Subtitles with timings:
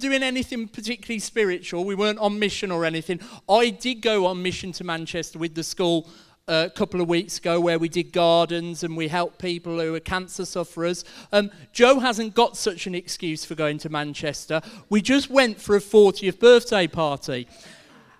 [0.00, 1.84] doing anything particularly spiritual.
[1.84, 3.18] We weren't on mission or anything.
[3.48, 6.08] I did go on mission to Manchester with the school
[6.46, 9.98] a couple of weeks ago where we did gardens and we helped people who were
[9.98, 11.04] cancer sufferers.
[11.32, 14.60] Um, Joe hasn't got such an excuse for going to Manchester.
[14.88, 17.48] We just went for a 40th birthday party.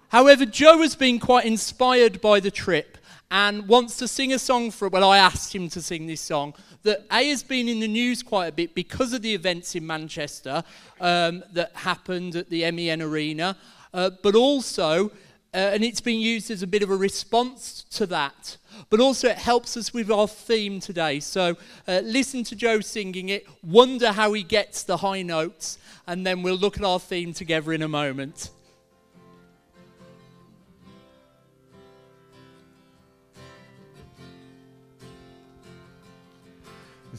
[0.08, 2.97] However, Joe has been quite inspired by the trip
[3.30, 4.92] and wants to sing a song for it.
[4.92, 8.22] well I asked him to sing this song that A has been in the news
[8.22, 10.62] quite a bit because of the events in Manchester
[11.00, 13.56] um, that happened at the MEN Arena
[13.92, 15.10] uh, but also
[15.54, 18.56] uh, and it's been used as a bit of a response to that
[18.90, 21.56] but also it helps us with our theme today so
[21.86, 26.42] uh, listen to Joe singing it wonder how he gets the high notes and then
[26.42, 28.50] we'll look at our theme together in a moment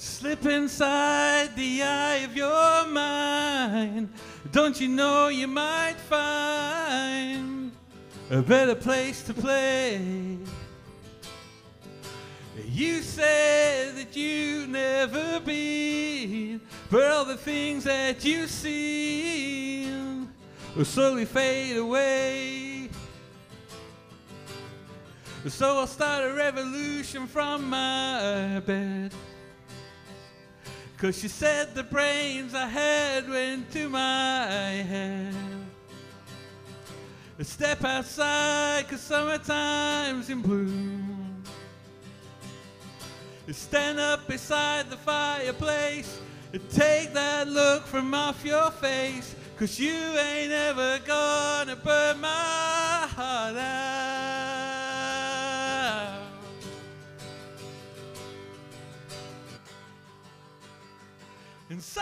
[0.01, 4.07] Slip inside the eye of your mind.
[4.49, 7.73] Don't you know you might find
[8.31, 10.37] a better place to play?
[12.65, 19.85] You said that you've never been, but all the things that you see
[20.77, 22.89] will slowly fade away.
[25.45, 29.13] So I'll start a revolution from my bed.
[30.99, 35.33] Cause she said the brains I had went to my head.
[37.41, 41.41] Step outside, cause summertime's in bloom.
[43.49, 46.19] Stand up beside the fireplace.
[46.51, 49.35] And take that look from off your face.
[49.57, 53.88] Cause you ain't ever gonna burn my heart out.
[61.69, 62.01] And so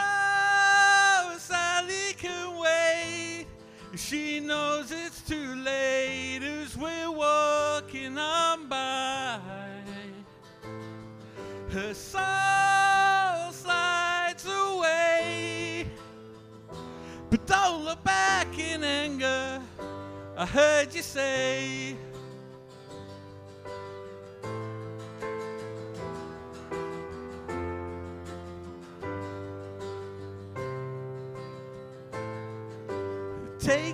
[1.37, 3.47] Sally can wait.
[3.95, 9.41] She knows it's too late as we're walking on by.
[11.69, 15.87] Her soul slides away.
[17.29, 19.61] But don't look back in anger.
[20.37, 21.97] I heard you say.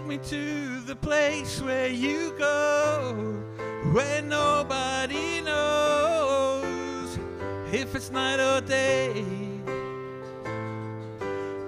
[0.03, 3.41] Take me to the place where you go,
[3.93, 7.17] where nobody knows
[7.71, 9.23] if it's night or day.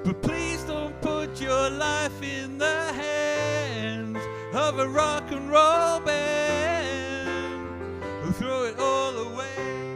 [0.03, 4.19] But please don't put your life in the hands
[4.53, 9.95] of a rock and roll band who throw it all away.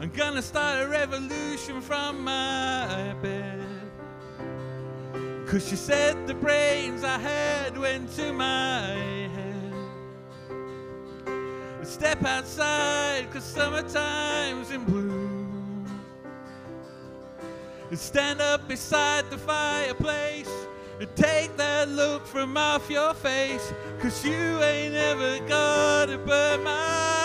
[0.00, 3.61] I'm gonna start a revolution from my bed.
[5.52, 8.86] Cause she said the brains I had went to my
[9.36, 9.74] head.
[11.82, 15.84] Step outside, cause summertime's in bloom.
[17.92, 20.48] Stand up beside the fireplace
[20.98, 23.74] and take that look from off your face.
[24.00, 27.21] Cause you ain't ever gonna burn my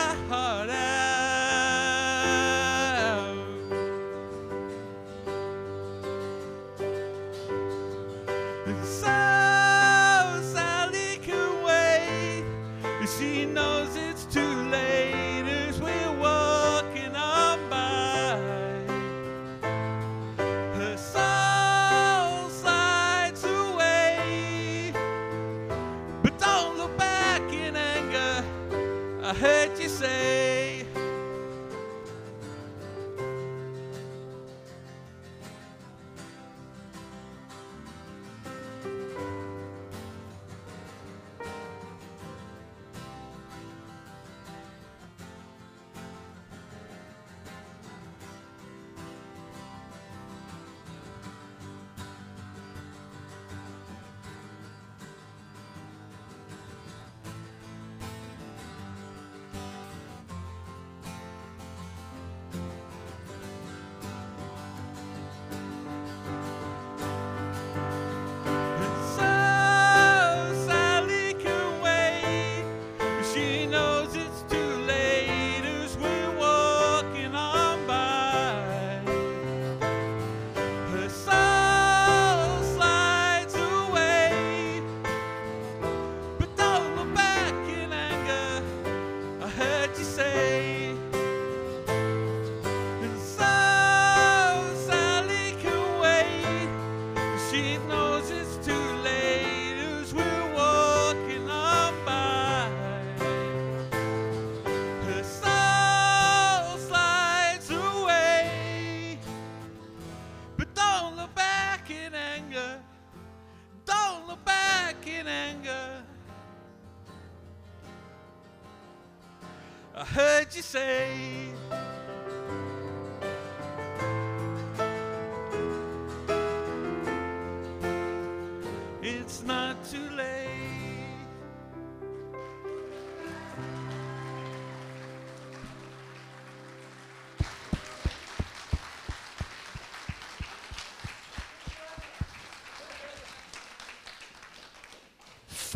[120.68, 121.26] say.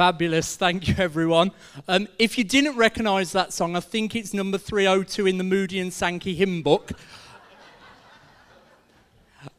[0.01, 0.56] Fabulous.
[0.56, 1.51] Thank you, everyone.
[1.88, 5.80] Um, if you didn't recognise that song, I think it's number 302 in the Moody
[5.80, 6.94] and Sankey hymn book.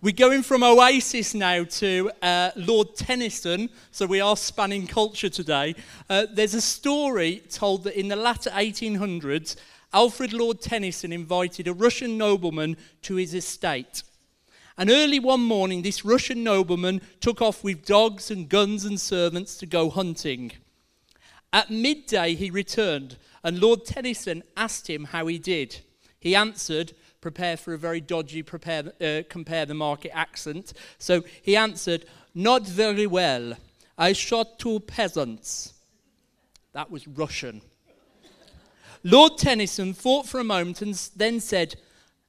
[0.01, 5.77] We're going from Oasis now to uh, Lord Tennyson, so we are spanning culture today.
[6.11, 9.55] Uh, there's a story told that in the latter 1800s,
[9.93, 14.03] Alfred Lord Tennyson invited a Russian nobleman to his estate.
[14.79, 19.57] And early one morning, this Russian nobleman took off with dogs and guns and servants
[19.59, 20.53] to go hunting.
[21.53, 25.81] At midday, he returned, and Lord Tennyson asked him how he did.
[26.19, 30.75] He answered, prepare for a very dodgy prepare, uh, compare the market accent.
[30.99, 32.05] So he answered,
[32.35, 33.55] Not very well.
[33.97, 35.73] I shot two peasants.
[36.73, 37.63] That was Russian.
[39.05, 41.77] Lord Tennyson thought for a moment and then said,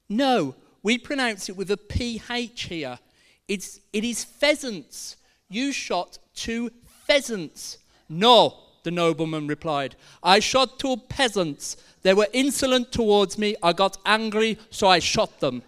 [0.09, 2.99] No, we pronounce it with a PH here.
[3.47, 5.17] It's, it is pheasants.
[5.49, 6.71] You shot two
[7.07, 7.77] pheasants.
[8.09, 9.95] No, the nobleman replied.
[10.21, 11.77] I shot two peasants.
[12.01, 13.55] They were insolent towards me.
[13.63, 15.63] I got angry, so I shot them.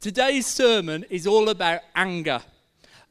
[0.00, 2.42] Today's sermon is all about anger.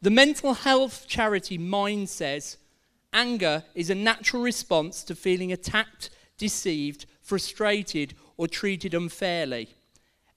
[0.02, 2.58] The mental health charity Mind says
[3.14, 9.70] anger is a natural response to feeling attacked, deceived, frustrated, or treated unfairly.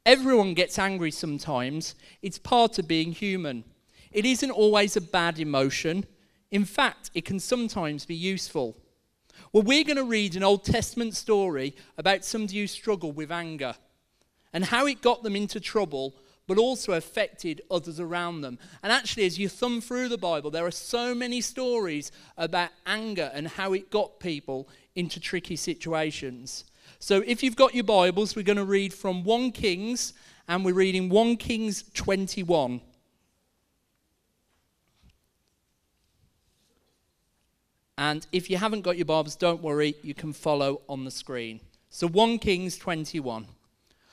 [0.04, 1.94] Everyone gets angry sometimes.
[2.20, 3.64] It's part of being human.
[4.12, 6.04] It isn't always a bad emotion.
[6.50, 8.76] In fact, it can sometimes be useful.
[9.54, 13.74] Well, we're going to read an Old Testament story about somebody who struggled with anger
[14.52, 16.14] and how it got them into trouble,
[16.46, 18.58] but also affected others around them.
[18.82, 23.30] And actually, as you thumb through the Bible, there are so many stories about anger
[23.32, 26.66] and how it got people into tricky situations.
[26.98, 30.14] So, if you've got your Bibles, we're going to read from 1 Kings,
[30.48, 32.81] and we're reading 1 Kings 21.
[37.96, 41.60] And if you haven't got your Bibles, don't worry, you can follow on the screen.
[41.90, 43.46] So 1 Kings 21.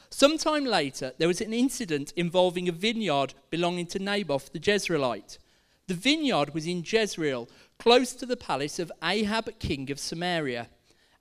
[0.10, 5.38] Sometime later, there was an incident involving a vineyard belonging to Naboth the Jezreelite.
[5.88, 10.68] The vineyard was in Jezreel, close to the palace of Ahab, king of Samaria.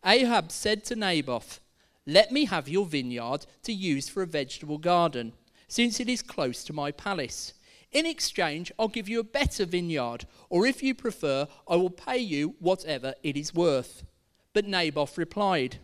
[0.05, 1.61] Ahab said to Naboth,
[2.07, 5.35] Let me have your vineyard to use for a vegetable garden,
[5.69, 7.53] since it is close to my palace.
[7.93, 12.19] In exchange, I'll give you a better vineyard, or if you prefer, I will pay
[12.19, 14.05] you whatever it is worth.
[14.53, 15.79] But Naboth replied,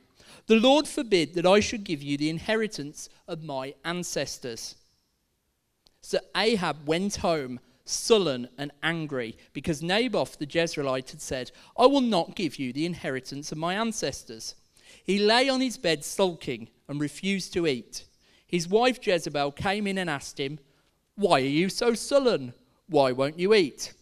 [0.46, 4.76] The Lord forbid that I should give you the inheritance of my ancestors.
[6.00, 12.02] So Ahab went home, sullen and angry, because Naboth the Jezreelite had said, I will
[12.02, 14.54] not give you the inheritance of my ancestors.
[15.04, 18.04] He lay on his bed sulking and refused to eat.
[18.46, 20.58] His wife Jezebel came in and asked him,
[21.16, 22.52] why are you so sullen?
[22.88, 23.94] Why won't you eat?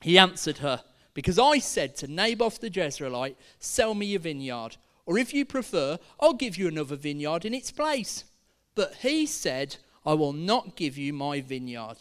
[0.00, 5.18] He answered her, Because I said to Naboth the Jezreelite, Sell me your vineyard, or
[5.18, 8.24] if you prefer, I'll give you another vineyard in its place.
[8.76, 11.98] But he said, I will not give you my vineyard.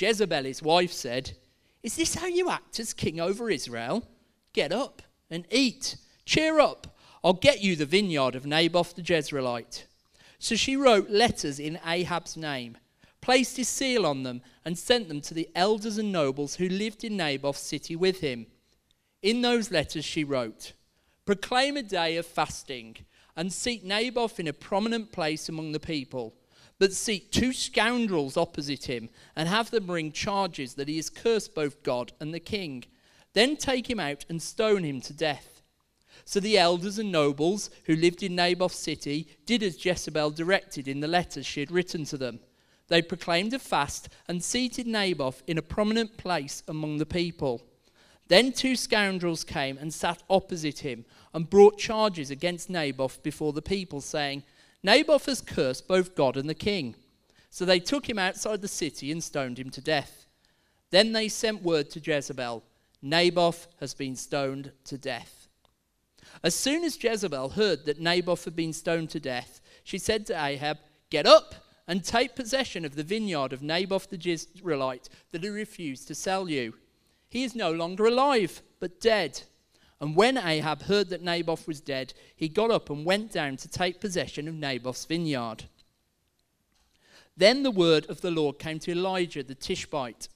[0.00, 1.32] Jezebel, his wife, said,
[1.82, 4.06] Is this how you act as king over Israel?
[4.52, 5.96] Get up and eat.
[6.24, 6.98] Cheer up.
[7.22, 9.84] I'll get you the vineyard of Naboth the Jezreelite.
[10.38, 12.78] So she wrote letters in Ahab's name,
[13.20, 17.04] placed his seal on them, and sent them to the elders and nobles who lived
[17.04, 18.46] in Naboth's city with him.
[19.22, 20.72] In those letters she wrote,
[21.26, 22.96] Proclaim a day of fasting,
[23.36, 26.34] and seat Naboth in a prominent place among the people.
[26.80, 31.54] But seat two scoundrels opposite him, and have them bring charges that he has cursed
[31.54, 32.84] both God and the king.
[33.34, 35.60] Then take him out and stone him to death.
[36.24, 41.00] So the elders and nobles who lived in Naboth's city did as Jezebel directed in
[41.00, 42.40] the letters she had written to them.
[42.88, 47.62] They proclaimed a fast and seated Naboth in a prominent place among the people.
[48.28, 53.60] Then two scoundrels came and sat opposite him and brought charges against Naboth before the
[53.60, 54.44] people, saying,
[54.82, 56.94] Naboth has cursed both God and the king.
[57.50, 60.26] So they took him outside the city and stoned him to death.
[60.90, 62.64] Then they sent word to Jezebel
[63.02, 65.48] Naboth has been stoned to death.
[66.42, 70.34] As soon as Jezebel heard that Naboth had been stoned to death, she said to
[70.34, 71.54] Ahab, Get up
[71.88, 76.48] and take possession of the vineyard of Naboth the Jezreelite that he refused to sell
[76.48, 76.74] you.
[77.28, 79.42] He is no longer alive, but dead.
[80.00, 83.68] And when Ahab heard that Naboth was dead, he got up and went down to
[83.68, 85.64] take possession of Naboth's vineyard.
[87.36, 90.28] Then the word of the Lord came to Elijah the Tishbite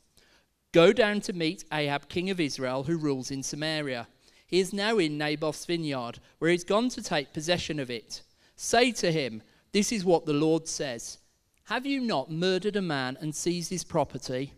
[0.72, 4.08] Go down to meet Ahab, king of Israel, who rules in Samaria.
[4.44, 8.22] He is now in Naboth's vineyard, where he's gone to take possession of it.
[8.56, 9.40] Say to him,
[9.70, 11.18] This is what the Lord says
[11.66, 14.52] Have you not murdered a man and seized his property?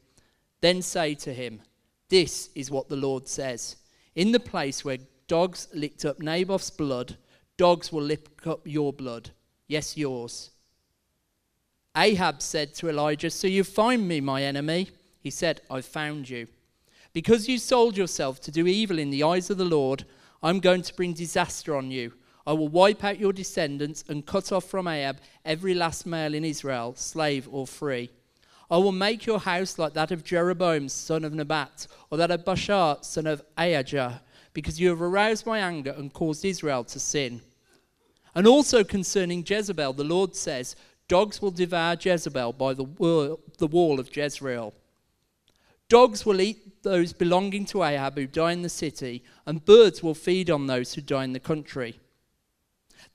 [0.62, 1.60] Then say to him,
[2.08, 3.76] This is what the Lord says
[4.16, 4.96] In the place where
[5.28, 7.18] dogs licked up Naboth's blood,
[7.58, 9.30] dogs will lick up your blood.
[9.68, 10.50] Yes, yours.
[11.94, 14.88] Ahab said to Elijah, So you find me, my enemy?
[15.20, 16.48] He said, I've found you.
[17.12, 20.04] Because you sold yourself to do evil in the eyes of the Lord,
[20.42, 22.12] I'm going to bring disaster on you.
[22.46, 26.44] I will wipe out your descendants and cut off from Ahab every last male in
[26.44, 28.10] Israel, slave or free.
[28.70, 32.44] I will make your house like that of Jeroboam, son of Nebat, or that of
[32.44, 37.42] Baasha, son of Ahijah, because you have aroused my anger and caused Israel to sin.
[38.34, 40.76] And also concerning Jezebel, the Lord says,
[41.08, 42.84] Dogs will devour Jezebel by the
[43.58, 44.74] the wall of Jezreel.
[45.88, 50.14] Dogs will eat those belonging to Ahab who die in the city, and birds will
[50.14, 52.00] feed on those who die in the country.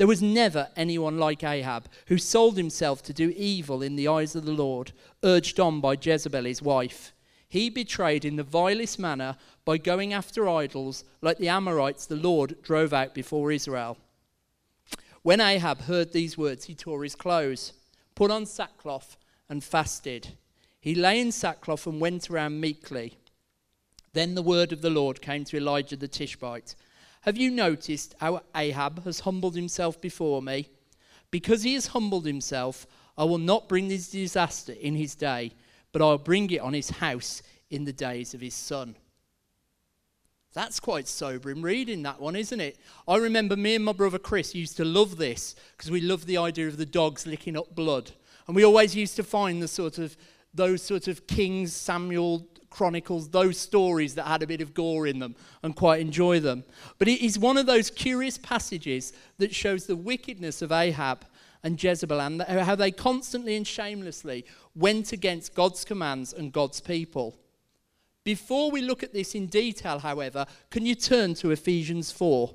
[0.01, 4.35] There was never anyone like Ahab who sold himself to do evil in the eyes
[4.35, 4.93] of the Lord,
[5.23, 7.13] urged on by Jezebel his wife.
[7.47, 12.59] He betrayed in the vilest manner by going after idols like the Amorites the Lord
[12.63, 13.95] drove out before Israel.
[15.21, 17.73] When Ahab heard these words, he tore his clothes
[18.15, 19.17] put on sackcloth,
[19.49, 20.29] and fasted.
[20.79, 23.19] He lay in sackcloth and went around meekly.
[24.13, 26.73] Then the word of the Lord came to Elijah the Tishbite
[27.21, 30.69] Have you noticed how Ahab has humbled himself before me?
[31.29, 32.87] Because he has humbled himself,
[33.17, 35.51] I will not bring this disaster in his day,
[35.91, 38.95] but I'll bring it on his house in the days of his son.
[40.53, 42.77] That's quite sobering reading, that one, isn't it?
[43.07, 46.37] I remember me and my brother Chris used to love this because we loved the
[46.37, 48.11] idea of the dogs licking up blood.
[48.47, 50.17] And we always used to find the sort of,
[50.53, 55.19] those sort of Kings, Samuel, Chronicles, those stories that had a bit of gore in
[55.19, 56.63] them and quite enjoy them.
[56.97, 61.25] But it is one of those curious passages that shows the wickedness of Ahab
[61.61, 67.37] and Jezebel and how they constantly and shamelessly went against God's commands and God's people.
[68.23, 72.53] Before we look at this in detail, however, can you turn to Ephesians 4?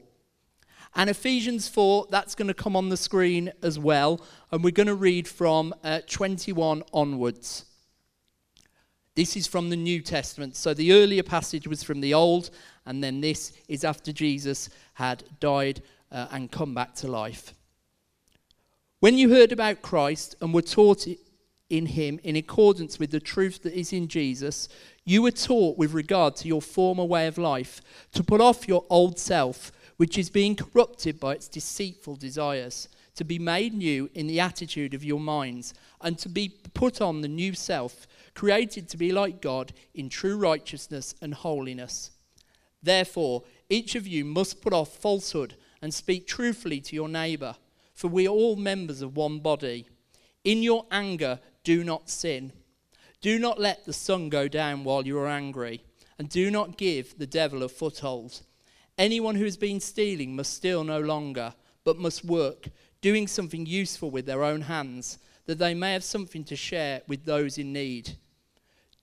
[0.94, 4.20] And Ephesians 4, that's going to come on the screen as well.
[4.50, 7.66] And we're going to read from uh, 21 onwards.
[9.16, 10.56] This is from the New Testament.
[10.56, 12.50] So the earlier passage was from the Old,
[12.84, 15.82] and then this is after Jesus had died
[16.12, 17.54] uh, and come back to life.
[19.00, 21.06] When you heard about Christ and were taught
[21.70, 24.68] in him in accordance with the truth that is in Jesus,
[25.06, 27.80] you were taught with regard to your former way of life
[28.12, 33.24] to put off your old self, which is being corrupted by its deceitful desires, to
[33.24, 37.28] be made new in the attitude of your minds, and to be put on the
[37.28, 42.12] new self, created to be like God in true righteousness and holiness.
[42.82, 47.56] Therefore, each of you must put off falsehood and speak truthfully to your neighbour,
[47.94, 49.88] for we are all members of one body.
[50.44, 52.52] In your anger, do not sin.
[53.20, 55.82] Do not let the sun go down while you are angry,
[56.18, 58.42] and do not give the devil a foothold.
[58.98, 62.68] Anyone who has been stealing must steal no longer, but must work,
[63.00, 67.24] doing something useful with their own hands, that they may have something to share with
[67.24, 68.18] those in need.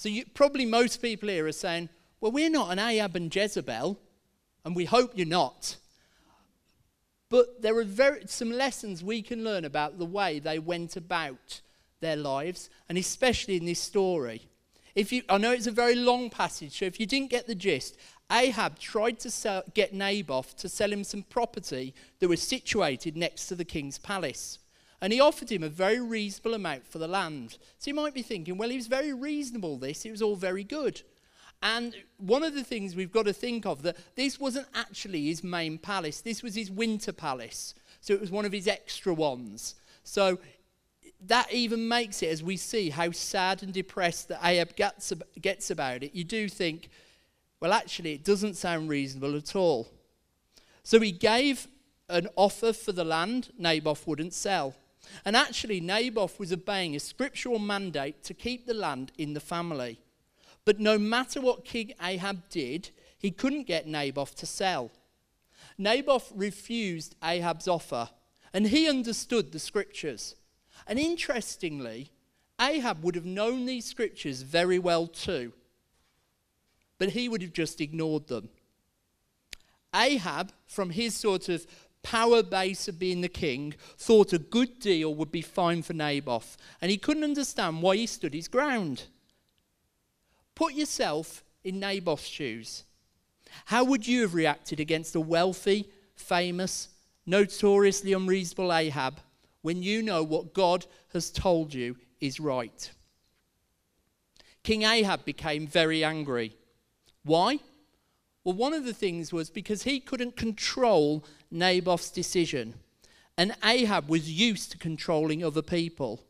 [0.00, 1.90] So, you, probably most people here are saying,
[2.22, 4.00] Well, we're not an Ahab and Jezebel,
[4.64, 5.76] and we hope you're not.
[7.28, 11.60] But there are very, some lessons we can learn about the way they went about
[12.00, 14.48] their lives, and especially in this story.
[14.94, 17.54] If you, I know it's a very long passage, so if you didn't get the
[17.54, 17.98] gist,
[18.32, 23.48] Ahab tried to sell, get Naboth to sell him some property that was situated next
[23.48, 24.59] to the king's palace.
[25.02, 27.56] And he offered him a very reasonable amount for the land.
[27.78, 30.04] So you might be thinking, well, he was very reasonable, this.
[30.04, 31.02] It was all very good.
[31.62, 35.44] And one of the things we've got to think of that this wasn't actually his
[35.44, 36.20] main palace.
[36.20, 37.74] This was his winter palace.
[38.00, 39.74] So it was one of his extra ones.
[40.04, 40.38] So
[41.26, 45.70] that even makes it, as we see how sad and depressed that Ahab gets, gets
[45.70, 46.88] about it, you do think,
[47.60, 49.88] well, actually, it doesn't sound reasonable at all.
[50.82, 51.68] So he gave
[52.08, 54.74] an offer for the land Naboth wouldn't sell.
[55.24, 59.98] And actually, Naboth was obeying a scriptural mandate to keep the land in the family.
[60.64, 64.90] But no matter what King Ahab did, he couldn't get Naboth to sell.
[65.78, 68.10] Naboth refused Ahab's offer,
[68.52, 70.34] and he understood the scriptures.
[70.86, 72.10] And interestingly,
[72.60, 75.52] Ahab would have known these scriptures very well too,
[76.98, 78.50] but he would have just ignored them.
[79.94, 81.66] Ahab, from his sort of
[82.02, 86.56] power base of being the king, thought a good deal would be fine for Naboth,
[86.80, 89.04] and he couldn't understand why he stood his ground.
[90.54, 92.84] Put yourself in Naboth's shoes.
[93.66, 96.88] How would you have reacted against a wealthy, famous,
[97.26, 99.20] notoriously unreasonable Ahab
[99.62, 102.90] when you know what God has told you is right?
[104.62, 106.56] King Ahab became very angry.
[107.24, 107.60] Why?
[108.44, 112.74] Well, one of the things was because he couldn't control Naboth's decision.
[113.36, 116.22] And Ahab was used to controlling other people.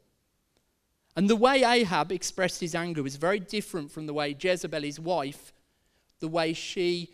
[1.17, 5.00] And the way Ahab expressed his anger was very different from the way Jezebel, his
[5.00, 5.53] wife,
[6.21, 7.11] the way she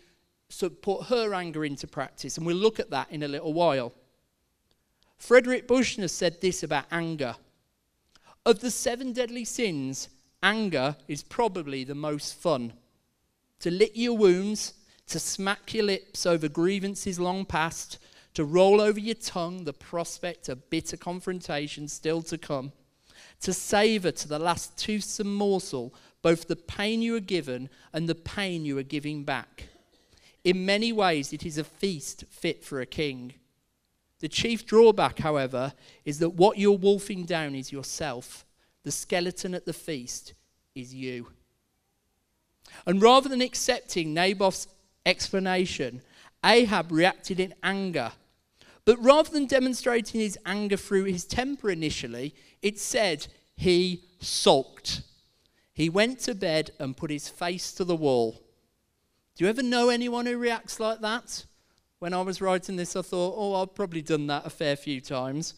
[0.81, 2.37] put her anger into practice.
[2.37, 3.93] And we'll look at that in a little while.
[5.17, 7.35] Frederick Bushner said this about anger
[8.45, 10.09] Of the seven deadly sins,
[10.43, 12.73] anger is probably the most fun.
[13.61, 14.73] To lick your wounds,
[15.07, 17.97] to smack your lips over grievances long past,
[18.33, 22.71] to roll over your tongue the prospect of bitter confrontation still to come,
[23.41, 28.15] to savour to the last toothsome morsel both the pain you are given and the
[28.15, 29.69] pain you are giving back.
[30.43, 33.33] In many ways, it is a feast fit for a king.
[34.19, 35.73] The chief drawback, however,
[36.05, 38.45] is that what you're wolfing down is yourself.
[38.83, 40.33] The skeleton at the feast
[40.73, 41.27] is you.
[42.85, 44.67] And rather than accepting Naboth's
[45.07, 46.01] explanation,
[46.45, 48.11] Ahab reacted in anger.
[48.85, 55.01] But rather than demonstrating his anger through his temper initially, it said he sulked.
[55.73, 58.41] He went to bed and put his face to the wall.
[59.35, 61.45] Do you ever know anyone who reacts like that?
[61.99, 65.01] When I was writing this, I thought, oh, I've probably done that a fair few
[65.01, 65.53] times.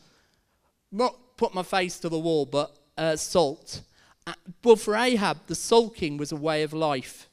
[0.91, 3.81] Not put my face to the wall, but uh, sulked.
[4.27, 4.33] Uh,
[4.63, 7.28] well, for Ahab, the sulking was a way of life.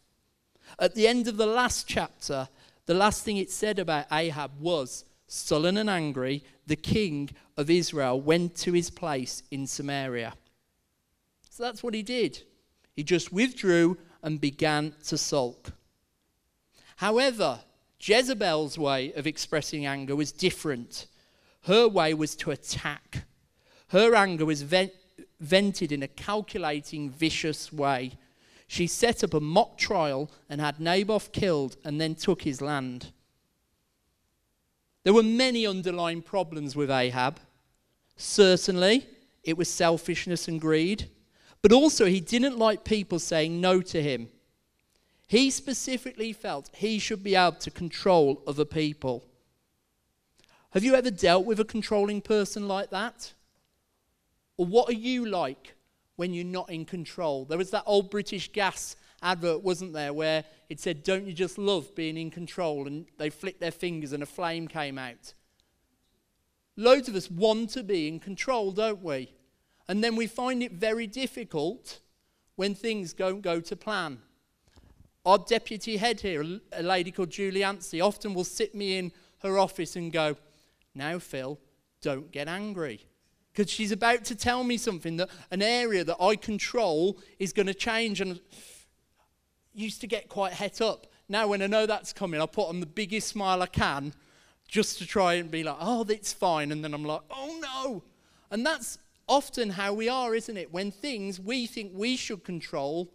[0.79, 2.49] At the end of the last chapter,
[2.87, 8.21] the last thing it said about Ahab was sullen and angry, the king of Israel
[8.21, 10.35] went to his place in Samaria.
[11.51, 12.43] So that's what he did.
[12.95, 15.73] He just withdrew and began to sulk.
[16.97, 17.61] However,
[18.01, 21.07] Jezebel's way of expressing anger was different.
[21.63, 23.25] Her way was to attack.
[23.89, 24.93] Her anger was vent-
[25.41, 28.13] vented in a calculating, vicious way.
[28.67, 33.13] She set up a mock trial and had Naboth killed and then took his land.
[35.05, 37.39] There were many underlying problems with Ahab.
[38.17, 39.07] Certainly,
[39.45, 41.09] it was selfishness and greed,
[41.63, 44.29] but also he didn't like people saying no to him.
[45.29, 49.25] He specifically felt he should be able to control other people.
[50.71, 53.33] Have you ever dealt with a controlling person like that?
[54.57, 55.76] Or what are you like
[56.17, 57.45] when you're not in control.
[57.45, 61.59] There was that old British gas advert, wasn't there, where it said, Don't you just
[61.59, 62.87] love being in control?
[62.87, 65.35] And they flicked their fingers and a flame came out.
[66.77, 69.33] Loads of us want to be in control, don't we?
[69.89, 72.01] And then we find it very difficult
[72.57, 74.19] when things don't go to plan.
[75.25, 79.59] Our deputy head here, a lady called Julie Anstey, often will sit me in her
[79.59, 80.37] office and go,
[80.95, 81.59] Now, Phil,
[82.01, 83.07] don't get angry
[83.57, 87.67] because she's about to tell me something that an area that I control is going
[87.67, 88.21] to change.
[88.21, 88.39] And
[89.73, 91.07] used to get quite het up.
[91.29, 94.13] Now, when I know that's coming, I put on the biggest smile I can
[94.69, 96.71] just to try and be like, oh, that's fine.
[96.71, 98.03] And then I'm like, oh no.
[98.51, 100.73] And that's often how we are, isn't it?
[100.73, 103.11] When things we think we should control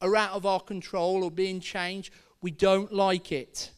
[0.00, 3.70] are out of our control or being changed, we don't like it.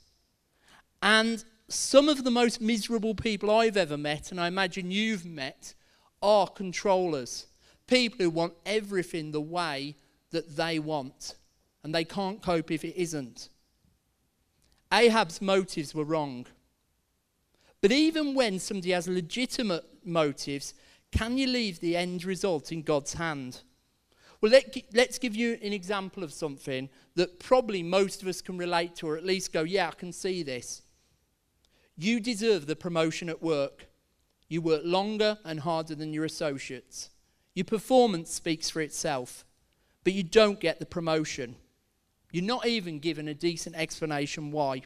[1.01, 5.75] And some of the most miserable people I've ever met, and I imagine you've met,
[6.23, 7.47] are controllers.
[7.87, 9.97] People who want everything the way
[10.31, 11.35] that they want.
[11.85, 13.49] And they can't cope if it isn't.
[14.93, 16.47] Ahab's motives were wrong.
[17.81, 20.75] But even when somebody has legitimate motives,
[21.13, 23.61] Can you leave the end result in God's hand?
[24.41, 28.59] Well, let, let's give you an example of something that probably most of us can
[28.59, 30.83] relate to, or at least go, yeah, I can see this.
[31.97, 33.87] You deserve the promotion at work.
[34.53, 37.09] You work longer and harder than your associates.
[37.55, 39.47] Your performance speaks for itself,
[40.05, 41.57] but you don't get the promotion.
[42.33, 44.83] You're not even given a decent explanation why.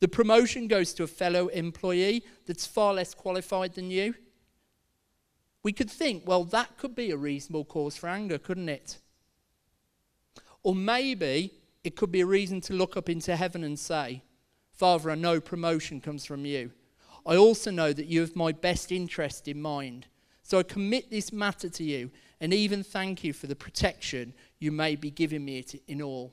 [0.00, 4.14] The promotion goes to a fellow employee that's far less qualified than you.
[5.62, 8.96] We could think, well, that could be a reasonable cause for anger, couldn't it?
[10.62, 11.52] Or maybe
[11.84, 14.22] it could be a reason to look up into heaven and say,
[14.72, 16.70] Father, I know promotion comes from you.
[17.28, 20.06] I also know that you have my best interest in mind.
[20.42, 22.10] So I commit this matter to you
[22.40, 26.32] and even thank you for the protection you may be giving me in all.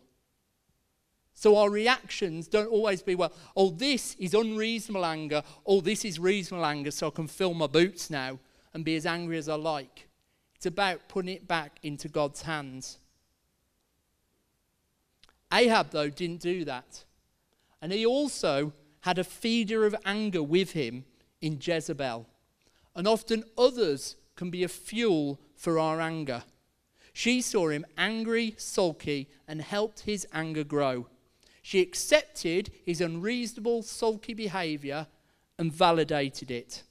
[1.33, 6.17] So our reactions don't always be, well, oh, this is unreasonable anger, oh, this is
[6.17, 8.39] reasonable anger, so I can fill my boots now
[8.73, 10.07] and be as angry as I like.
[10.55, 12.99] It's about putting it back into God's hands.
[15.51, 17.03] Ahab, though, didn't do that.
[17.81, 18.71] And he also
[19.05, 21.05] had a feeder of anger with him
[21.39, 22.27] in Jezebel.
[22.95, 26.43] And often others can be a fuel for our anger.
[27.13, 31.05] She saw him angry, sulky, and helped his anger grow.
[31.61, 35.05] She accepted his unreasonable, sulky behavior
[35.59, 36.81] and validated it.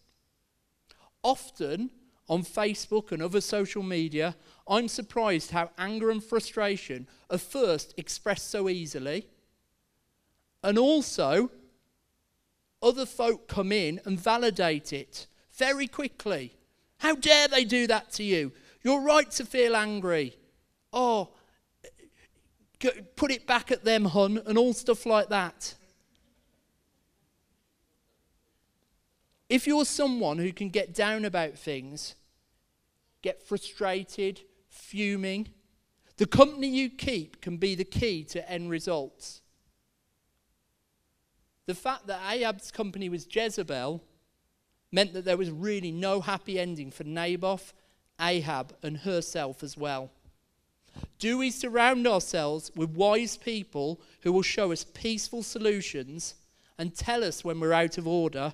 [1.24, 1.90] Often
[2.28, 4.36] on Facebook and other social media,
[4.68, 9.26] I'm surprised how anger and frustration are first expressed so easily,
[10.62, 11.50] and also
[12.84, 16.54] other folk come in and validate it very quickly.
[16.98, 18.52] How dare they do that to you?
[18.82, 20.36] You're right to feel angry.
[20.92, 21.30] Oh,
[23.16, 25.74] put it back at them, hun, and all stuff like that.
[29.48, 32.14] If you're someone who can get down about things,
[33.22, 35.48] get frustrated, fuming,
[36.16, 39.42] the company you keep can be the key to end results.
[41.66, 44.02] The fact that Ahab's company was Jezebel
[44.92, 47.72] meant that there was really no happy ending for Naboth,
[48.20, 50.10] Ahab, and herself as well.
[51.18, 56.34] Do we surround ourselves with wise people who will show us peaceful solutions
[56.78, 58.52] and tell us when we're out of order?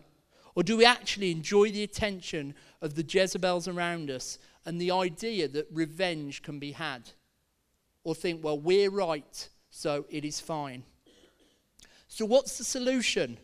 [0.55, 5.49] Or do we actually enjoy the attention of the Jezebels around us and the idea
[5.49, 7.11] that revenge can be had?
[8.05, 10.85] Or think, well, we're right, so it is fine.
[12.11, 13.39] So, what's the solution?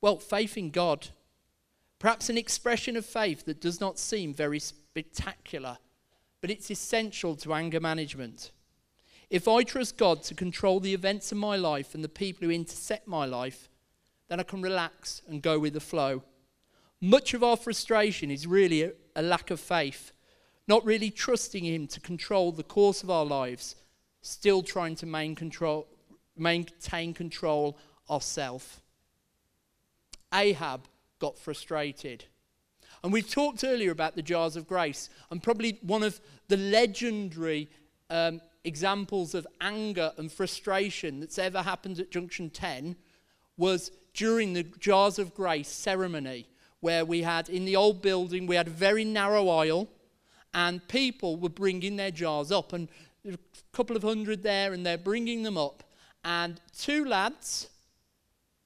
[0.00, 1.08] Well, faith in God.
[1.98, 5.78] Perhaps an expression of faith that does not seem very spectacular
[6.44, 8.50] but it's essential to anger management.
[9.30, 12.52] If I trust God to control the events of my life and the people who
[12.52, 13.70] intersect my life,
[14.28, 16.22] then I can relax and go with the flow.
[17.00, 20.12] Much of our frustration is really a, a lack of faith,
[20.68, 23.76] not really trusting Him to control the course of our lives,
[24.20, 25.86] still trying to main control,
[26.36, 27.76] maintain control
[28.10, 28.80] ourselves.
[30.32, 30.82] Ahab
[31.18, 32.24] got frustrated.
[33.02, 37.68] And we've talked earlier about the jars of grace, and probably one of the legendary
[38.10, 42.96] um, examples of anger and frustration that's ever happened at Junction 10
[43.56, 46.48] was during the jars of grace ceremony,
[46.80, 49.88] where we had in the old building, we had a very narrow aisle,
[50.52, 52.88] and people were bringing their jars up, and
[53.28, 53.38] a
[53.72, 55.82] couple of hundred there, and they're bringing them up.
[56.24, 57.68] And two lads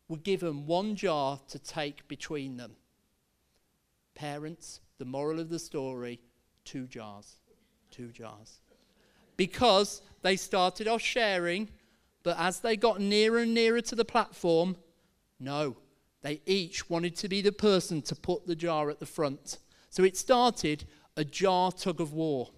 [0.09, 2.77] were given one jar to take between them.
[4.15, 6.21] Parents, the moral of the story
[6.65, 7.37] two jars.
[7.91, 8.61] Two jars.
[9.37, 11.69] Because they started off sharing,
[12.23, 14.77] but as they got nearer and nearer to the platform,
[15.41, 15.77] no,
[16.23, 19.59] they each wanted to be the person to put the jar at the front.
[19.89, 20.85] So it started
[21.17, 22.51] a jar tug of war.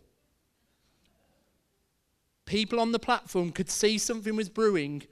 [2.51, 5.05] People on the platform could see something was brewing,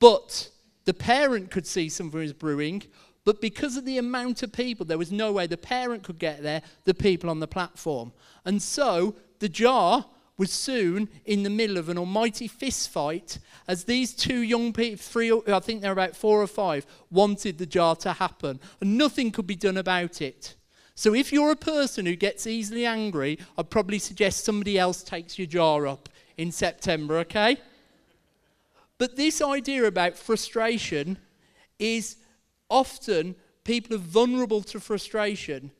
[0.00, 0.48] but
[0.86, 2.84] the parent could see something was brewing,
[3.26, 6.42] but because of the amount of people, there was no way the parent could get
[6.42, 8.14] there, the people on the platform.
[8.46, 10.06] And so the jar
[10.38, 14.96] was soon in the middle of an almighty fist fight as these two young people,
[14.96, 18.58] three, I think they're about four or five, wanted the jar to happen.
[18.80, 20.54] And nothing could be done about it.
[20.94, 25.38] So if you're a person who gets easily angry, I'd probably suggest somebody else takes
[25.38, 27.58] your jar up in September, okay?
[28.98, 31.18] But this idea about frustration
[31.78, 32.16] is
[32.68, 35.70] often people are vulnerable to frustration.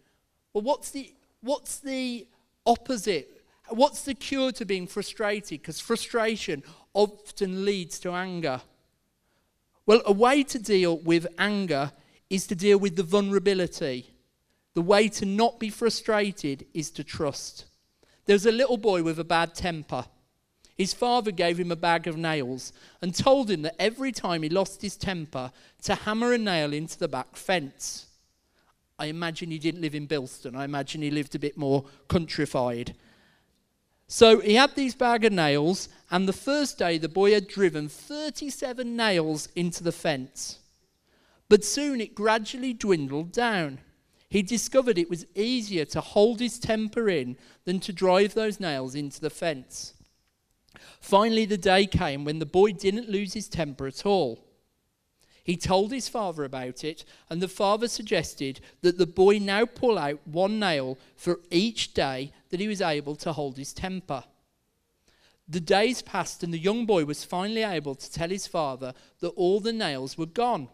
[0.52, 2.26] Well, what's the, what's the
[2.66, 3.42] opposite?
[3.68, 5.60] What's the cure to being frustrated?
[5.62, 6.62] Because frustration
[6.92, 8.60] often leads to anger.
[9.86, 11.92] Well, a way to deal with anger
[12.30, 14.10] is to deal with the vulnerability.
[14.74, 17.66] The way to not be frustrated is to trust.
[18.26, 20.06] There was a little boy with a bad temper.
[20.76, 24.48] His father gave him a bag of nails and told him that every time he
[24.48, 28.06] lost his temper, to hammer a nail into the back fence.
[28.98, 30.56] I imagine he didn't live in Bilston.
[30.56, 32.94] I imagine he lived a bit more countrified.
[34.06, 37.88] So he had these bag of nails, and the first day the boy had driven
[37.88, 40.58] 37 nails into the fence.
[41.48, 43.78] But soon it gradually dwindled down.
[44.28, 48.94] He discovered it was easier to hold his temper in than to drive those nails
[48.94, 49.94] into the fence.
[51.00, 54.44] Finally, the day came when the boy didn't lose his temper at all.
[55.44, 59.98] He told his father about it, and the father suggested that the boy now pull
[59.98, 64.24] out one nail for each day that he was able to hold his temper.
[65.46, 69.28] The days passed, and the young boy was finally able to tell his father that
[69.30, 70.68] all the nails were gone.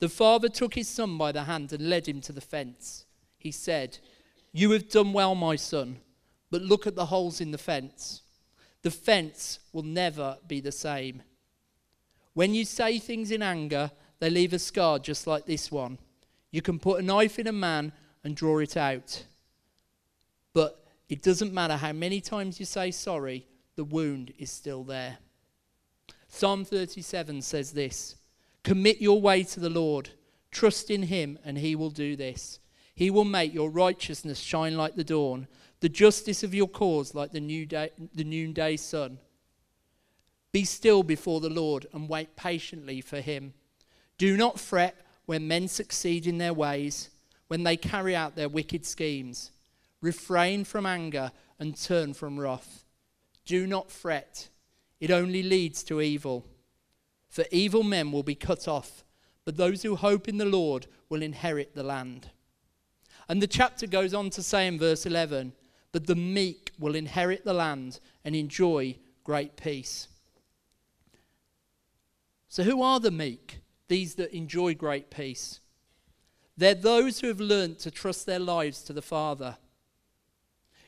[0.00, 3.04] The father took his son by the hand and led him to the fence.
[3.36, 3.98] He said,
[4.52, 6.00] You have done well, my son,
[6.50, 8.22] but look at the holes in the fence.
[8.88, 11.22] The fence will never be the same.
[12.32, 15.98] When you say things in anger, they leave a scar just like this one.
[16.52, 17.92] You can put a knife in a man
[18.24, 19.24] and draw it out.
[20.54, 23.46] But it doesn't matter how many times you say sorry,
[23.76, 25.18] the wound is still there.
[26.28, 28.16] Psalm 37 says this
[28.64, 30.08] Commit your way to the Lord,
[30.50, 32.58] trust in him, and he will do this.
[32.94, 35.46] He will make your righteousness shine like the dawn,
[35.80, 39.18] the justice of your cause like the, new day, the noonday sun.
[40.52, 43.54] Be still before the Lord and wait patiently for him.
[44.16, 47.10] Do not fret when men succeed in their ways,
[47.48, 49.52] when they carry out their wicked schemes.
[50.00, 52.84] Refrain from anger and turn from wrath.
[53.44, 54.48] Do not fret,
[55.00, 56.46] it only leads to evil.
[57.28, 59.04] For evil men will be cut off,
[59.44, 62.30] but those who hope in the Lord will inherit the land.
[63.28, 65.52] And the chapter goes on to say in verse 11,
[65.92, 70.08] But the meek will inherit the land and enjoy great peace.
[72.48, 73.60] So, who are the meek?
[73.88, 75.60] These that enjoy great peace.
[76.56, 79.56] They're those who have learned to trust their lives to the Father.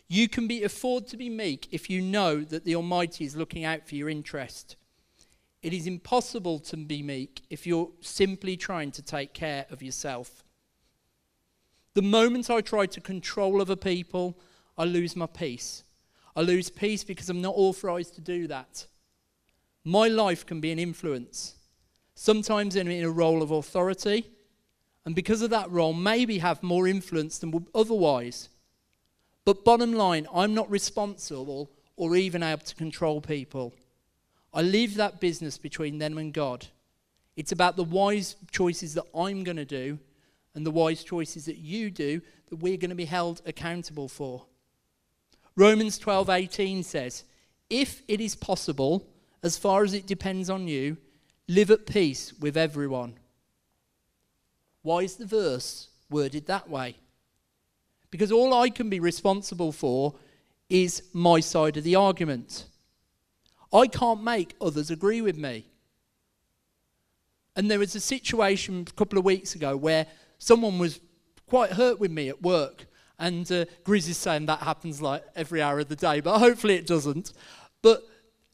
[0.08, 3.64] You can be afford to be meek if you know that the Almighty is looking
[3.64, 4.76] out for your interest.
[5.62, 10.42] It is impossible to be meek if you're simply trying to take care of yourself.
[11.94, 14.38] The moment I try to control other people,
[14.80, 15.84] I lose my peace.
[16.34, 18.86] I lose peace because I'm not authorized to do that.
[19.84, 21.56] My life can be an influence,
[22.14, 24.24] sometimes in a role of authority,
[25.04, 28.48] and because of that role, maybe have more influence than would otherwise.
[29.44, 33.74] But bottom line, I'm not responsible or even able to control people.
[34.54, 36.66] I leave that business between them and God.
[37.36, 39.98] It's about the wise choices that I'm going to do
[40.54, 44.46] and the wise choices that you do that we're going to be held accountable for.
[45.60, 47.24] Romans 12:18 says,
[47.68, 49.06] "If it is possible,
[49.42, 50.96] as far as it depends on you,
[51.48, 53.18] live at peace with everyone.
[54.82, 56.96] Why is the verse worded that way?
[58.10, 60.14] Because all I can be responsible for
[60.70, 62.66] is my side of the argument.
[63.70, 65.66] I can't make others agree with me.
[67.54, 70.06] And there was a situation a couple of weeks ago where
[70.38, 71.00] someone was
[71.46, 72.86] quite hurt with me at work.
[73.20, 76.74] And uh, Grizz is saying that happens like every hour of the day, but hopefully
[76.74, 77.35] it doesn't.
[77.83, 78.02] But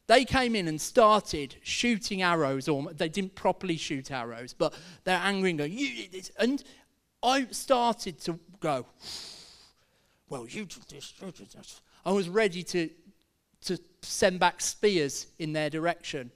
[0.07, 4.73] they came in and started shooting arrows, or they didn't properly shoot arrows, but
[5.05, 6.31] they're angry and going, You did this.
[6.37, 6.63] And
[7.23, 8.85] I started to go,
[10.29, 11.81] Well, you did this, you did this.
[12.05, 12.89] I was ready to,
[13.65, 16.31] to send back spears in their direction.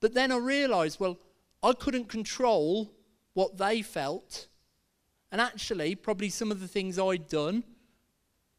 [0.00, 1.18] But then I realized, well,
[1.62, 2.90] I couldn't control
[3.34, 4.46] what they felt.
[5.30, 7.64] And actually, probably some of the things I'd done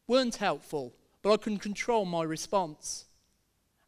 [0.06, 3.06] weren't helpful, but I can control my response.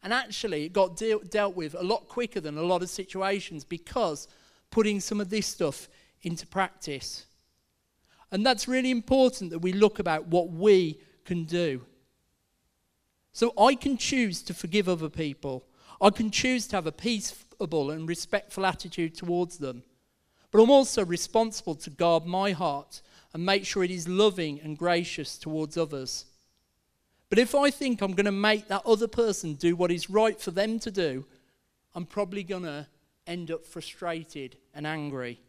[0.02, 3.64] And actually, it got de- dealt with a lot quicker than a lot of situations
[3.64, 4.26] because
[4.70, 5.88] putting some of this stuff
[6.22, 7.26] into practice.
[8.32, 11.84] And that's really important that we look about what we can do.
[13.32, 15.64] So I can choose to forgive other people.
[16.00, 19.84] I can choose to have a peaceable and respectful attitude towards them.
[20.52, 23.00] But I'm also responsible to guard my heart
[23.32, 26.26] and make sure it is loving and gracious towards others.
[27.30, 30.38] But if I think I'm going to make that other person do what is right
[30.38, 31.24] for them to do,
[31.94, 32.86] I'm probably going to
[33.26, 35.40] end up frustrated and angry.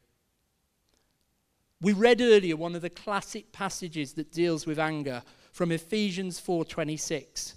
[1.81, 7.55] We read earlier one of the classic passages that deals with anger from Ephesians 4:26.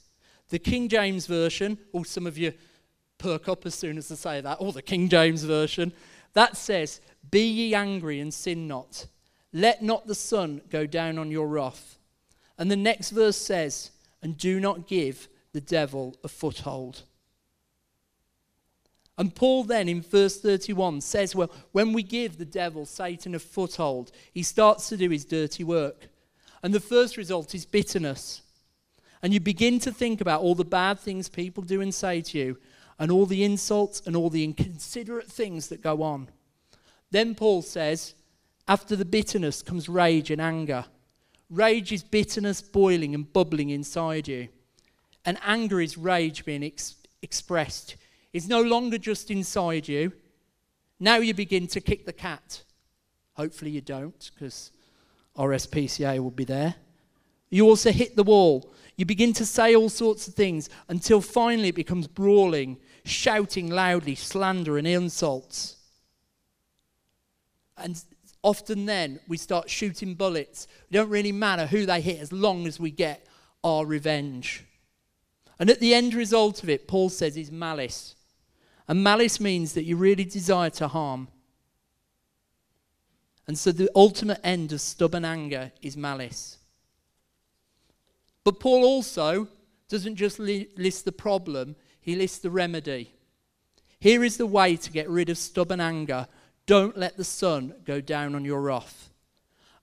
[0.49, 2.53] The King James version, or oh, some of you
[3.19, 5.93] perk up as soon as I say that, or the King James version,
[6.37, 9.07] that says, "Be ye angry and sin not.
[9.53, 11.97] Let not the sun go down on your wrath.
[12.59, 13.91] And the next verse says,
[14.23, 17.03] And do not give the devil a foothold.
[19.19, 23.39] And Paul then in verse 31 says, Well, when we give the devil, Satan, a
[23.39, 26.09] foothold, he starts to do his dirty work.
[26.63, 28.43] And the first result is bitterness.
[29.23, 32.39] And you begin to think about all the bad things people do and say to
[32.39, 32.59] you,
[32.99, 36.29] and all the insults and all the inconsiderate things that go on.
[37.11, 38.15] Then Paul says,
[38.69, 40.85] after the bitterness comes rage and anger.
[41.51, 44.49] Rage is bitterness boiling and bubbling inside you.
[45.25, 47.97] And anger is rage being ex- expressed.
[48.33, 50.13] It's no longer just inside you.
[50.99, 52.63] Now you begin to kick the cat.
[53.35, 54.73] Hopefully you don't, because
[55.37, 56.75] RSPCA will be there.
[57.51, 58.73] You also hit the wall.
[58.97, 64.15] You begin to say all sorts of things until finally it becomes brawling, shouting loudly,
[64.15, 65.77] slander and insults.
[67.79, 68.03] And
[68.43, 70.67] often then we start shooting bullets.
[70.91, 73.27] It don't really matter who they hit as long as we get
[73.63, 74.65] our revenge.
[75.59, 78.15] And at the end result of it, Paul says, is malice.
[78.89, 81.29] And malice means that you really desire to harm.
[83.47, 86.59] And so the ultimate end of stubborn anger is malice.
[88.45, 89.49] But Paul also
[89.89, 93.13] doesn't just list the problem, he lists the remedy.
[93.99, 96.29] Here is the way to get rid of stubborn anger
[96.67, 99.11] don't let the sun go down on your wrath.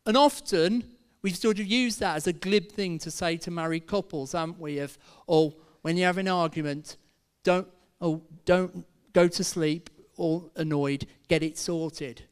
[0.05, 0.83] And often
[1.21, 4.59] we've sort of used that as a glib thing to say to married couples, haven't
[4.59, 4.79] we?
[4.79, 6.97] Of, oh, when you have an argument,
[7.43, 7.67] don't,
[8.01, 12.23] oh, don't go to sleep all annoyed, get it sorted.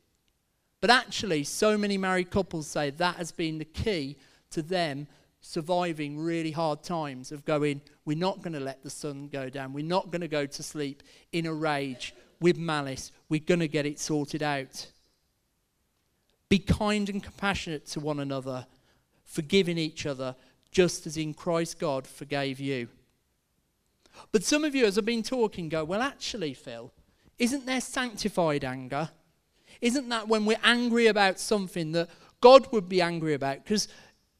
[0.80, 4.17] But actually, so many married couples say that has been the key
[4.51, 5.08] to them
[5.41, 9.73] surviving really hard times of going, we're not going to let the sun go down.
[9.73, 13.12] We're not going to go to sleep in a rage with malice.
[13.27, 14.88] We're going to get it sorted out.
[16.47, 18.67] Be kind and compassionate to one another,
[19.23, 20.36] forgiving each other,
[20.71, 22.88] just as in Christ God forgave you.
[24.32, 26.91] But some of you, as I've been talking, go, well, actually, Phil,
[27.39, 29.10] isn't there sanctified anger?
[29.80, 32.10] Isn't that when we're angry about something that
[32.41, 33.63] God would be angry about?
[33.63, 33.88] Because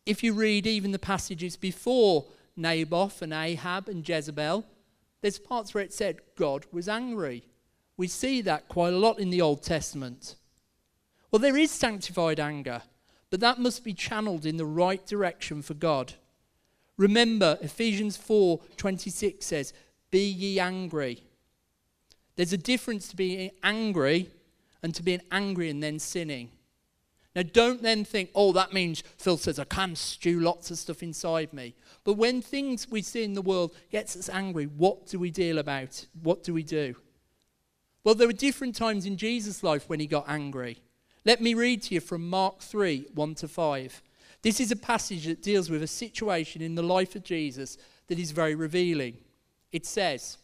[0.06, 4.66] if you read even the passages before Naboth and Ahab and Jezebel,
[5.22, 7.44] there's parts where it said God was angry.
[7.98, 10.36] We see that quite a lot in the Old Testament.
[11.30, 12.82] Well, there is sanctified anger,
[13.30, 16.14] but that must be channeled in the right direction for God.
[16.98, 19.74] Remember, Ephesians 4:26 says,
[20.10, 21.24] "Be ye angry."
[22.36, 24.32] There's a difference to being angry
[24.82, 26.52] and to being angry and then sinning.
[27.36, 31.02] Now, don't then think, oh, that means Phil says I can stew lots of stuff
[31.02, 31.76] inside me.
[32.04, 35.58] But when things we see in the world gets us angry, what do we deal
[35.58, 36.06] about?
[36.22, 36.96] What do we do?
[38.04, 40.80] Well, there were different times in Jesus' life when he got angry.
[41.24, 44.02] Let me read to you from Mark 3 1 to 5.
[44.42, 48.18] This is a passage that deals with a situation in the life of Jesus that
[48.18, 49.18] is very revealing.
[49.72, 50.38] It says,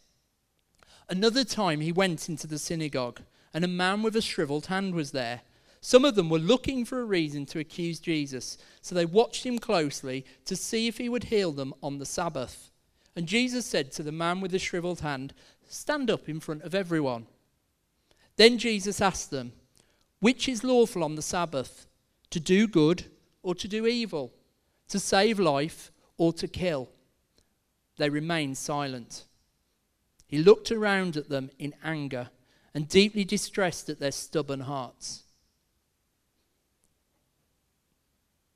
[1.09, 3.21] Another time he went into the synagogue,
[3.53, 5.41] and a man with a shriveled hand was there.
[5.87, 9.57] Some of them were looking for a reason to accuse Jesus, so they watched him
[9.57, 12.71] closely to see if he would heal them on the Sabbath.
[13.15, 15.33] And Jesus said to the man with the shriveled hand,
[15.69, 17.25] Stand up in front of everyone.
[18.35, 19.53] Then Jesus asked them,
[20.19, 21.87] Which is lawful on the Sabbath,
[22.31, 23.05] to do good
[23.41, 24.33] or to do evil,
[24.89, 26.89] to save life or to kill?
[27.95, 29.23] They remained silent.
[30.27, 32.29] He looked around at them in anger
[32.73, 35.23] and deeply distressed at their stubborn hearts.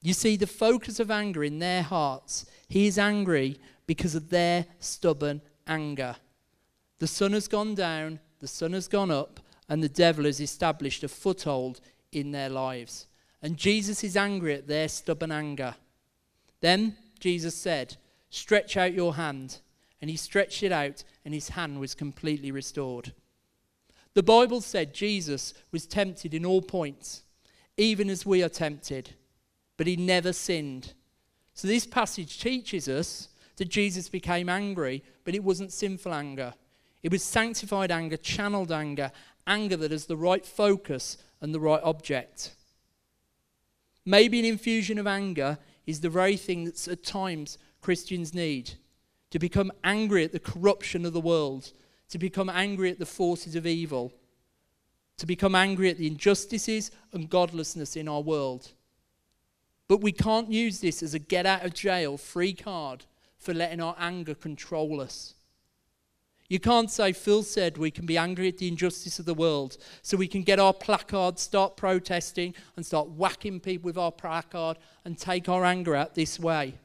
[0.02, 4.66] You see, the focus of anger in their hearts, he is angry because of their
[4.80, 6.16] stubborn anger.
[7.00, 11.04] The sun has gone down, the sun has gone up, and the devil has established
[11.04, 13.08] a foothold in their lives.
[13.42, 15.76] And Jesus is angry at their stubborn anger.
[16.62, 17.98] Then Jesus said,
[18.30, 19.60] Stretch out your hand.
[20.02, 23.14] And he stretched it out, and his hand was completely restored.
[24.14, 27.22] The Bible said Jesus was tempted in all points,
[27.78, 29.12] even as we are tempted,
[29.82, 30.94] but he never sinned.
[31.56, 36.54] So this passage teaches us that Jesus became angry, but it wasn't sinful anger.
[37.02, 39.12] It was sanctified anger, channeled anger,
[39.48, 42.54] anger that has the right focus and the right object.
[44.06, 45.58] Maybe an infusion of anger
[45.88, 48.74] is the very thing that at times Christians need
[49.32, 51.72] to become angry at the corruption of the world,
[52.10, 54.14] to become angry at the forces of evil,
[55.18, 58.74] to become angry at the injustices and godlessness in our world.
[59.92, 63.04] But we can't use this as a get out of jail free card
[63.38, 65.34] for letting our anger control us.
[66.48, 69.76] You can't say Phil said we can be angry at the injustice of the world,
[70.02, 74.78] so we can get our placard, start protesting, and start whacking people with our placard
[75.04, 76.76] and take our anger out this way.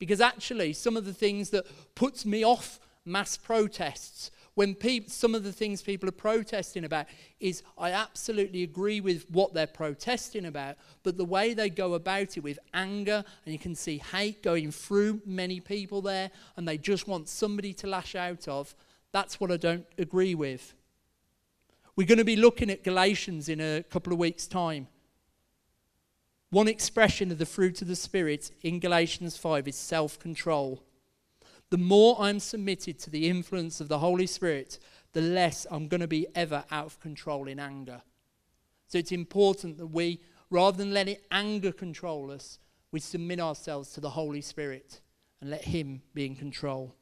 [0.00, 4.76] Because actually, some of the things that puts me off mass protests when
[5.08, 7.06] some of the things people are protesting about
[7.40, 12.36] is I absolutely agree with what they're protesting about, but the way they go about
[12.36, 16.76] it with anger, and you can see hate going through many people there, and they
[16.76, 18.74] just want somebody to lash out of,
[19.10, 20.74] that's what I don't agree with.
[21.96, 24.88] We're going to be looking at Galatians in a couple of weeks' time.
[26.50, 30.82] One expression of the fruit of the Spirit in Galatians 5 is self control
[31.72, 34.78] the more I'm submitted to the influence of the Holy Spirit,
[35.14, 38.02] the less I'm going to be ever out of control in anger.
[38.88, 40.20] So it's important that we,
[40.50, 42.58] rather than letting anger control us,
[42.90, 45.00] we submit ourselves to the Holy Spirit
[45.40, 46.94] and let Him be in control.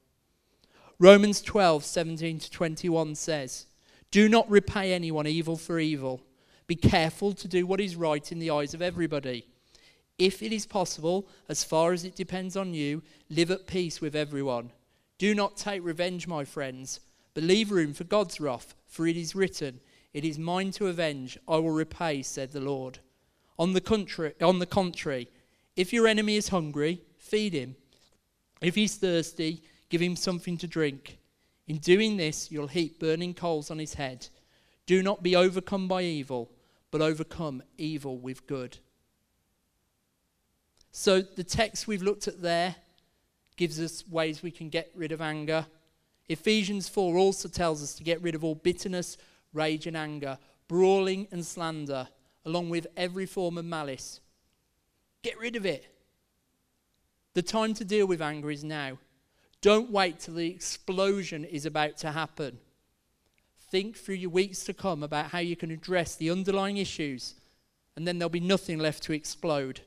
[1.01, 3.67] Romans 12, 17 to 21 says,
[4.13, 6.21] Do not repay anyone evil for evil.
[6.69, 9.49] Be careful to do what is right in the eyes of everybody.
[10.21, 14.15] If it is possible, as far as it depends on you, live at peace with
[14.15, 14.71] everyone.
[15.17, 17.01] Do not take revenge, my friends,
[17.33, 19.81] but leave room for God's wrath, for it is written,
[20.13, 22.99] It is mine to avenge, I will repay, said the Lord.
[23.59, 25.29] On the contrary, on the contrary
[25.75, 27.75] if your enemy is hungry, feed him.
[28.61, 31.19] If he's thirsty, give him something to drink.
[31.67, 34.29] In doing this, you'll heap burning coals on his head.
[34.85, 36.51] Do not be overcome by evil,
[36.91, 38.77] but overcome evil with good.
[40.93, 42.75] So the text we've looked at there
[43.57, 45.67] gives us ways we can get rid of anger.
[46.29, 49.17] Ephesians 4 also tells us to get rid of all bitterness,
[49.53, 50.39] rage, and anger,
[50.69, 52.09] brawling and slander,
[52.45, 54.21] along with every form of malice.
[55.23, 55.87] Get rid of it.
[57.35, 58.99] The time to deal with anger is now.
[59.61, 62.59] Don't wait till the explosion is about to happen.
[63.71, 67.35] Think through your weeks to come about how you can address the underlying issues,
[67.95, 69.83] and then there'll be nothing left to explode.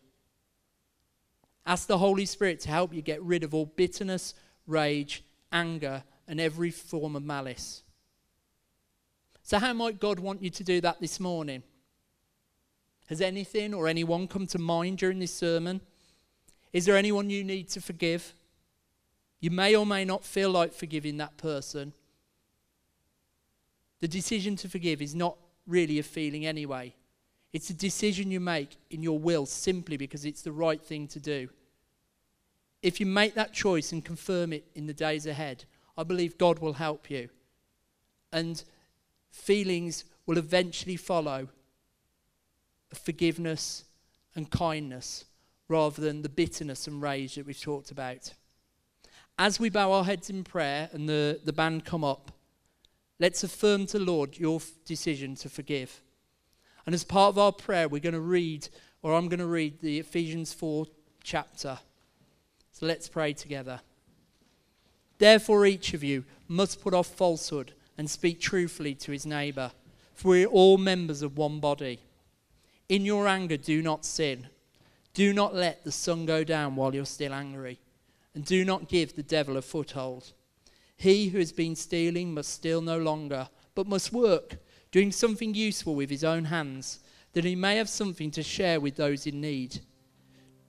[1.66, 4.34] Ask the Holy Spirit to help you get rid of all bitterness,
[4.68, 7.84] rage, anger, and every form of malice.
[9.44, 11.64] So, how might God want you to do that this morning?
[13.08, 15.82] Has anything or anyone come to mind during this sermon?
[16.72, 18.34] Is there anyone you need to forgive?
[19.40, 21.94] You may or may not feel like forgiving that person.
[24.00, 25.38] The decision to forgive is not
[25.68, 26.96] really a feeling anyway.
[27.54, 31.20] It's a decision you make in your will simply because it's the right thing to
[31.20, 31.50] do.
[32.82, 35.64] If you make that choice and confirm it in the days ahead,
[35.96, 37.30] I believe God will help you.
[38.32, 38.62] And
[39.30, 41.48] feelings will eventually follow
[42.94, 43.86] forgiveness
[44.36, 45.26] and kindness
[45.68, 48.34] rather than the bitterness and rage that we've talked about.
[49.38, 52.32] As we bow our heads in prayer and the, the band come up,
[53.20, 56.02] let's affirm to Lord your decision to forgive.
[56.86, 58.68] And as part of our prayer, we're going to read,
[59.02, 60.86] or I'm going to read the Ephesians 4
[61.24, 61.80] chapter.
[62.72, 63.80] So let's pray together.
[65.18, 69.72] Therefore, each of you must put off falsehood and speak truthfully to his neighbor,
[70.14, 72.00] for we are all members of one body.
[72.90, 74.48] In your anger, do not sin.
[75.14, 77.80] Do not let the sun go down while you're still angry,
[78.34, 80.34] and do not give the devil a foothold.
[80.98, 84.58] He who has been stealing must steal no longer, but must work
[84.94, 87.00] doing something useful with his own hands,
[87.34, 89.80] that he may have something to share with those in need.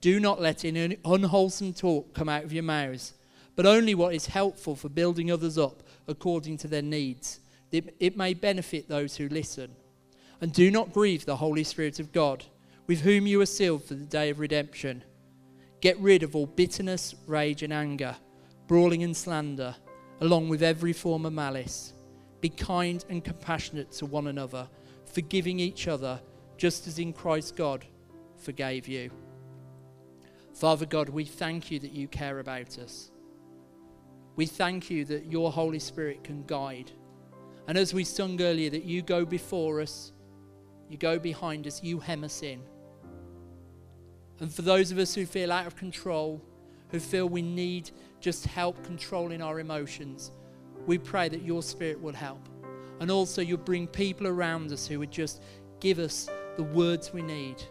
[0.01, 3.13] Do not let any unwholesome talk come out of your mouths,
[3.55, 8.17] but only what is helpful for building others up according to their needs, that it
[8.17, 9.75] may benefit those who listen.
[10.41, 12.43] And do not grieve the Holy Spirit of God,
[12.87, 15.03] with whom you are sealed for the day of redemption.
[15.81, 18.15] Get rid of all bitterness, rage, and anger,
[18.65, 19.75] brawling and slander,
[20.19, 21.93] along with every form of malice
[22.45, 24.67] be kind and compassionate to one another,
[25.11, 26.21] forgiving each other,
[26.57, 27.83] just as in Christ God
[28.37, 29.09] forgave you.
[30.53, 33.09] Father God, we thank you that you care about us.
[34.35, 36.91] We thank you that your Holy Spirit can guide.
[37.67, 40.11] And as we sung earlier, that you go before us,
[40.87, 42.61] you go behind us, you hem us in.
[44.39, 46.43] And for those of us who feel out of control,
[46.89, 47.89] who feel we need
[48.19, 50.29] just help controlling our emotions,
[50.85, 52.47] we pray that your spirit will help.
[52.99, 55.41] And also, you'll bring people around us who would just
[55.79, 57.61] give us the words we need.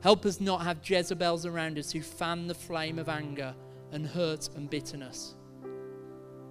[0.00, 3.54] Help us not have Jezebels around us who fan the flame of anger
[3.92, 5.34] and hurt and bitterness.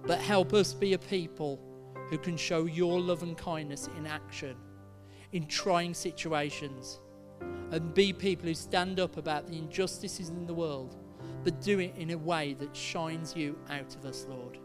[0.06, 1.60] But help us be a people
[2.10, 4.56] who can show your love and kindness in action,
[5.32, 7.00] in trying situations,
[7.70, 10.96] and be people who stand up about the injustices in the world,
[11.42, 14.58] but do it in a way that shines you out of us, Lord.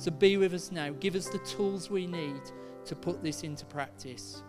[0.00, 0.94] So be with us now.
[0.98, 2.40] Give us the tools we need
[2.86, 4.42] to put this into practice.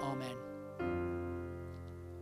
[0.00, 0.36] Amen.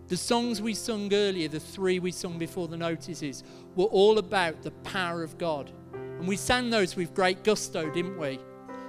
[0.07, 3.45] The songs we sung earlier, the three we sung before the notices,
[3.77, 5.73] were all about the power of God.
[5.93, 8.39] And we sang those with great gusto, didn't we?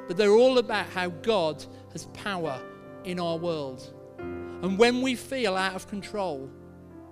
[0.08, 2.62] But they're all about how God has power
[3.04, 3.94] in our world.
[4.20, 6.50] And when we feel out of control,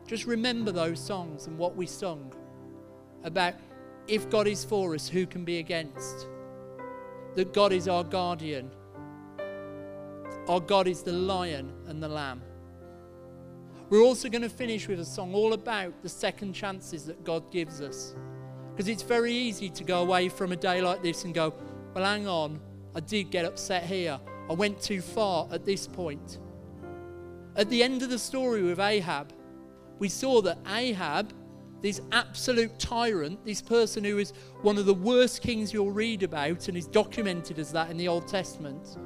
[0.08, 2.34] just remember those songs and what we sung
[3.26, 3.56] about
[4.10, 6.28] if God is for us, who can be against?
[7.36, 8.72] That God is our guardian.
[10.48, 12.42] Our God is the lion and the lamb.
[13.90, 17.52] We're also going to finish with a song all about the second chances that God
[17.52, 18.16] gives us.
[18.72, 21.54] Because it's very easy to go away from a day like this and go,
[21.94, 22.60] well, hang on,
[22.96, 24.20] I did get upset here.
[24.50, 26.40] I went too far at this point.
[27.56, 29.34] At the end of the story with Ahab,
[30.00, 31.34] we saw that Ahab,
[31.82, 36.68] this absolute tyrant, this person who is one of the worst kings you'll read about
[36.68, 38.98] and is documented as that in the Old Testament,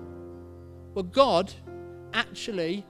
[0.94, 1.54] well, God
[2.14, 2.86] actually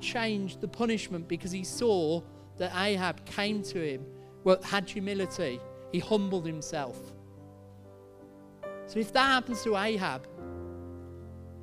[0.00, 2.22] changed the punishment because he saw
[2.56, 4.04] that Ahab came to him,
[4.44, 5.60] well, had humility,
[5.92, 6.98] he humbled himself.
[8.86, 10.26] So if that happens to Ahab,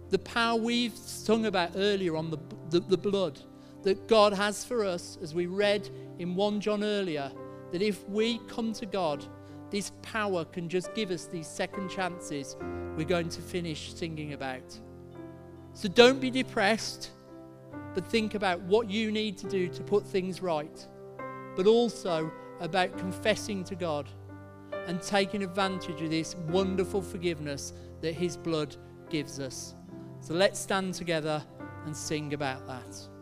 [0.09, 2.38] the power we've sung about earlier on the,
[2.69, 3.39] the, the, blood
[3.84, 7.32] that God has for us, as we read in 1 John earlier,
[7.72, 9.26] that if we come to God,
[9.70, 12.55] this power can just give us these second chances
[12.95, 14.80] we're going to finish singing about.
[15.74, 17.11] So don't be depressed,
[17.93, 20.88] but think about what you need to do to put things right,
[21.55, 24.07] but also about confessing to God
[24.88, 28.76] and taking advantage of this wonderful forgiveness that His blood
[29.09, 29.76] gives us.
[30.22, 31.43] So let's stand together
[31.86, 33.14] and sing about that.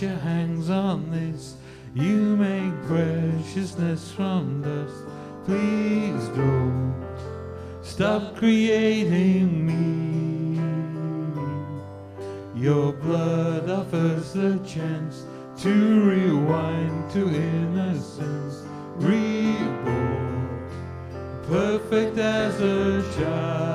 [0.00, 1.56] Future hangs on this.
[1.94, 5.04] You make preciousness from dust.
[5.44, 6.94] Please don't
[7.82, 10.58] stop creating me.
[12.58, 15.24] Your blood offers the chance
[15.58, 18.62] to rewind to innocence,
[18.96, 20.48] reborn,
[21.46, 23.69] perfect as a child.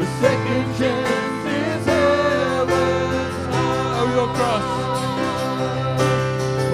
[0.00, 3.34] A second chance is heaven's.
[3.52, 4.68] Oh, your cross.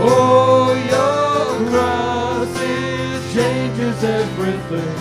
[0.00, 2.54] Oh, your cross,
[3.32, 4.98] changes everything.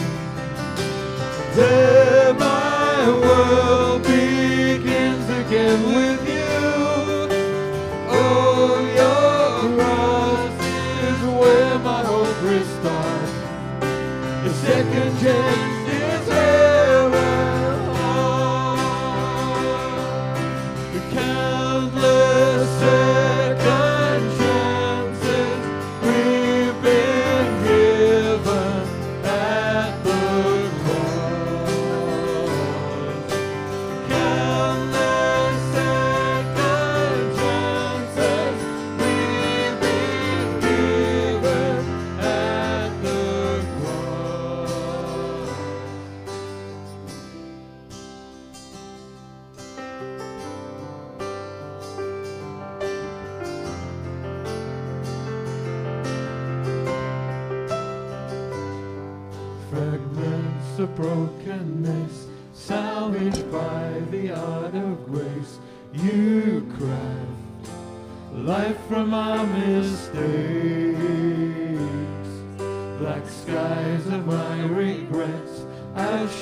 [1.55, 6.14] There my world begins again with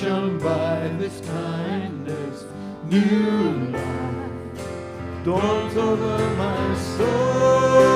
[0.02, 2.44] redemption by this kindness.
[2.90, 7.93] New life dawns over my soul.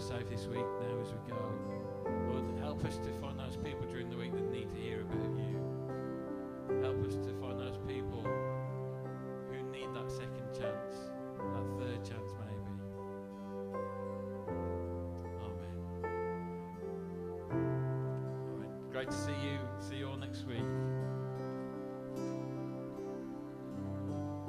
[0.00, 1.36] us out this week now as we go.
[2.30, 5.36] Lord, help us to find those people during the week that need to hear about
[5.36, 5.60] you.
[6.82, 8.22] Help us to find those people
[9.50, 10.94] who need that second chance,
[11.36, 12.72] that third chance, maybe.
[15.42, 15.76] Amen.
[18.56, 18.72] Amen.
[18.90, 19.58] Great to see you.
[19.86, 20.69] See you all next week.